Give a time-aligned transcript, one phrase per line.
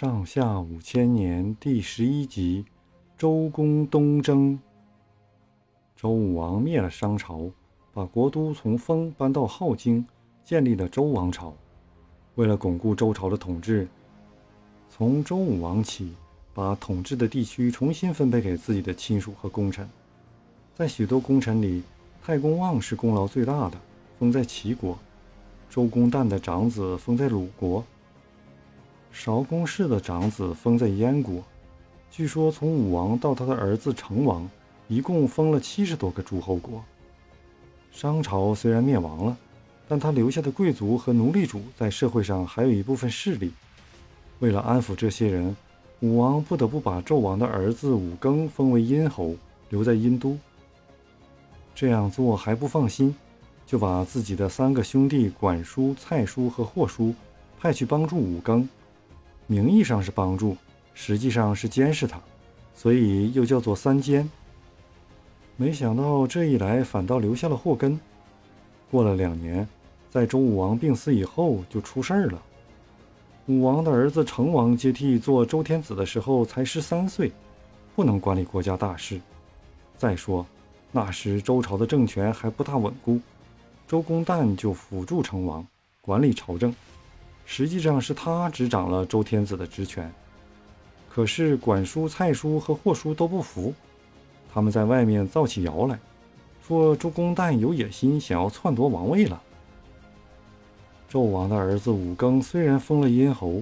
[0.00, 2.64] 上下五千年第十一集：
[3.18, 4.58] 周公东征。
[5.94, 7.50] 周武王灭了商朝，
[7.92, 10.02] 把国都从丰搬到镐京，
[10.42, 11.52] 建立了周王朝。
[12.36, 13.86] 为了巩固周朝的统治，
[14.88, 16.14] 从周武王起，
[16.54, 19.86] 把统治的地区重新分配给自己的亲属和功臣。
[20.74, 21.82] 在许多功臣里，
[22.24, 23.76] 太公望是功劳最大的，
[24.18, 24.96] 封在齐国；
[25.68, 27.84] 周公旦的长子封在鲁国。
[29.12, 31.42] 韶公氏的长子封在燕国，
[32.10, 34.48] 据说从武王到他的儿子成王，
[34.88, 36.82] 一共封了七十多个诸侯国。
[37.92, 39.36] 商朝虽然灭亡了，
[39.88, 43.52] 但他留下的贵族和奴隶主在社会上还有一部分势力。
[44.38, 45.54] 为了安抚这些人，
[45.98, 49.34] 武王不得不把纣王的儿子武庚封为殷侯，
[49.68, 50.38] 留在殷都。
[51.74, 53.14] 这样做还不放心，
[53.66, 57.12] 就把自己的三个兄弟管叔、蔡叔和霍叔
[57.58, 58.66] 派去帮助武庚。
[59.50, 60.56] 名义上是帮助，
[60.94, 62.20] 实际上是监视他，
[62.72, 64.30] 所以又叫做三监。
[65.56, 67.98] 没想到这一来反倒留下了祸根。
[68.92, 69.66] 过了两年，
[70.08, 72.40] 在周武王病死以后就出事儿了。
[73.46, 77.32] 武王的儿子成王接替做周天子的时候才十三岁，
[77.96, 79.20] 不能管理国家大事。
[79.96, 80.46] 再说
[80.92, 83.18] 那时周朝的政权还不大稳固，
[83.88, 85.66] 周公旦就辅助成王
[86.00, 86.72] 管理朝政。
[87.52, 90.08] 实际上是他执掌了周天子的职权，
[91.08, 93.74] 可是管叔、蔡叔和霍叔都不服，
[94.54, 95.98] 他们在外面造起谣来，
[96.64, 99.42] 说周公旦有野心，想要篡夺王位了。
[101.10, 103.60] 纣王的儿子武庚虽然封了殷侯，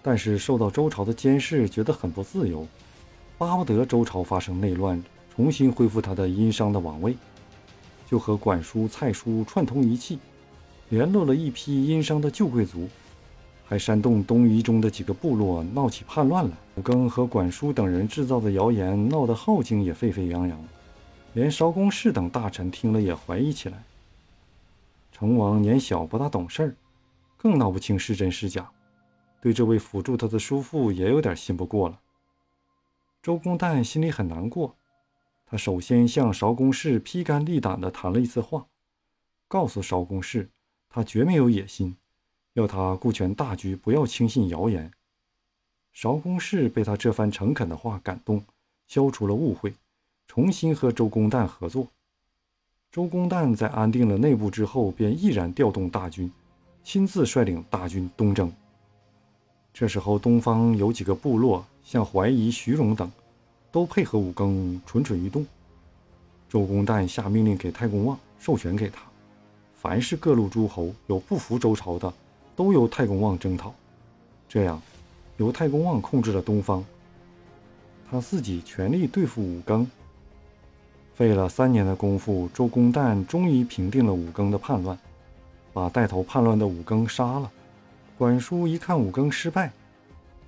[0.00, 2.66] 但是受到周朝的监视，觉得很不自由，
[3.36, 5.00] 巴不得周朝发生内乱，
[5.36, 7.14] 重新恢复他的殷商的王位，
[8.08, 10.18] 就和管叔、蔡叔串通一气，
[10.88, 12.88] 联络了一批殷商的旧贵族。
[13.68, 16.56] 还煽动东夷中的几个部落闹起叛乱来。
[16.76, 20.64] 武庚和管叔等人制造的谣言闹得镐京也沸沸扬扬，
[21.32, 23.82] 连韶公氏等大臣听了也怀疑起来。
[25.10, 26.76] 成王年小不大懂事儿，
[27.36, 28.70] 更闹不清是真是假，
[29.40, 31.98] 对这位辅助他的叔父也有点信不过了。
[33.22, 34.76] 周公旦心里很难过，
[35.46, 38.66] 他首先向韶公氏披肝沥胆地谈了一次话，
[39.48, 40.50] 告诉韶公氏
[40.90, 41.96] 他绝没有野心。
[42.56, 44.90] 要他顾全大局，不要轻信谣言。
[45.92, 48.42] 韶公氏被他这番诚恳的话感动，
[48.88, 49.74] 消除了误会，
[50.26, 51.86] 重新和周公旦合作。
[52.90, 56.32] 周公旦在安定了内部之后，便毅然调动大军，
[56.82, 58.50] 亲自率领大军东征。
[59.74, 63.12] 这时候，东方有几个部落，像怀疑、徐荣等，
[63.70, 65.46] 都配合武庚蠢蠢欲动。
[66.48, 69.02] 周公旦下命令给太公望，授权给他，
[69.74, 72.10] 凡是各路诸侯有不服周朝的。
[72.56, 73.72] 都由太公望征讨，
[74.48, 74.80] 这样
[75.36, 76.82] 由太公望控制了东方，
[78.10, 79.86] 他自己全力对付武庚。
[81.14, 84.98] 费了三年的功夫，周公旦终于平定了武庚的叛乱，
[85.72, 87.50] 把带头叛乱的武庚杀了。
[88.18, 89.70] 管叔一看武庚失败，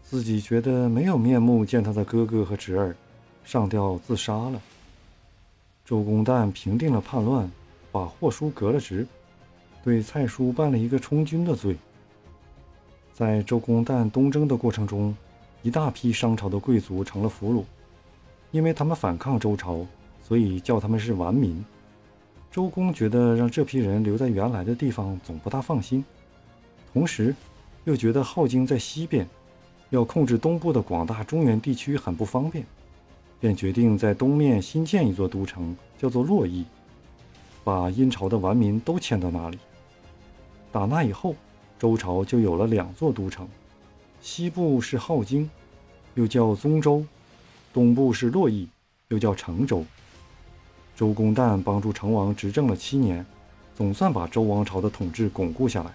[0.02, 2.96] 自己觉得没有面目见他的哥哥和侄儿，
[3.44, 4.60] 上吊自杀了。
[5.84, 7.50] 周公旦平定了叛乱，
[7.90, 9.06] 把霍叔革了职，
[9.82, 11.76] 对蔡叔办了一个充军的罪。
[13.18, 15.12] 在周公旦东征的过程中，
[15.62, 17.64] 一大批商朝的贵族成了俘虏，
[18.52, 19.84] 因为他们反抗周朝，
[20.22, 21.64] 所以叫他们是顽民。
[22.48, 26.04] 周公觉得让这批人留在原来的地方总不大放心，
[26.92, 27.34] 同时
[27.86, 29.28] 又觉得镐京在西边，
[29.90, 32.64] 要控制东部的广大中原地区很不方便，
[33.40, 36.64] 便决定在东面新建一座都城，叫做洛邑，
[37.64, 39.58] 把殷朝的顽民都迁到那里。
[40.70, 41.34] 打那以后。
[41.78, 43.48] 周朝就有了两座都城，
[44.20, 45.48] 西部是镐京，
[46.14, 47.04] 又叫宗周；
[47.72, 48.68] 东部是洛邑，
[49.08, 49.84] 又叫成周。
[50.96, 53.24] 周公旦帮助成王执政了七年，
[53.76, 55.92] 总算把周王朝的统治巩固下来。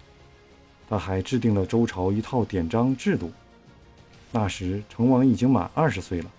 [0.89, 3.29] 他还制定了周朝一套典章制度。
[4.31, 6.31] 那时成王已经满二十岁了，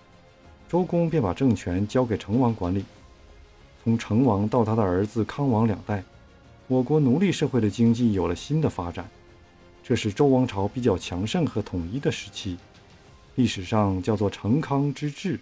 [0.67, 2.83] 周公便把政权交给成王管理。
[3.83, 6.03] 从成王到他的儿子康王两代，
[6.67, 9.07] 我国奴隶社会的经济有了新的发展。
[9.87, 12.57] 这是周王朝比较强盛和统一的时期，
[13.35, 15.39] 历史上叫做成康之治。